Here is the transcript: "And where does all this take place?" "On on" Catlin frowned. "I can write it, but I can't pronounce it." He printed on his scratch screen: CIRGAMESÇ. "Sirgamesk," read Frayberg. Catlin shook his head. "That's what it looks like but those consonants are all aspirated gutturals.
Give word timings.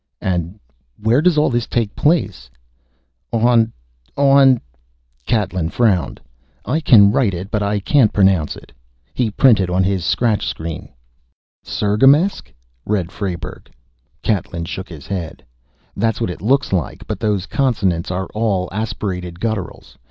"And 0.19 0.59
where 0.99 1.21
does 1.21 1.37
all 1.37 1.51
this 1.51 1.67
take 1.67 1.95
place?" 1.95 2.49
"On 3.31 3.71
on" 4.17 4.59
Catlin 5.27 5.69
frowned. 5.69 6.19
"I 6.65 6.79
can 6.81 7.11
write 7.11 7.35
it, 7.35 7.51
but 7.51 7.61
I 7.61 7.79
can't 7.79 8.11
pronounce 8.11 8.55
it." 8.55 8.71
He 9.13 9.29
printed 9.29 9.69
on 9.69 9.83
his 9.83 10.03
scratch 10.03 10.43
screen: 10.47 10.89
CIRGAMESÇ. 11.63 11.67
"Sirgamesk," 11.67 12.51
read 12.83 13.11
Frayberg. 13.11 13.69
Catlin 14.23 14.65
shook 14.65 14.89
his 14.89 15.05
head. 15.05 15.45
"That's 15.95 16.19
what 16.19 16.31
it 16.31 16.41
looks 16.41 16.73
like 16.73 17.05
but 17.05 17.19
those 17.19 17.45
consonants 17.45 18.09
are 18.09 18.25
all 18.33 18.69
aspirated 18.71 19.39
gutturals. 19.39 19.97